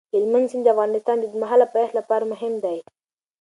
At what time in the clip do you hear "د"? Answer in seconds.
0.65-0.67, 1.17-1.23